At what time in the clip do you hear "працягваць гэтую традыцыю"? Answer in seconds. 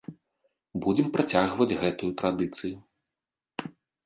1.17-2.75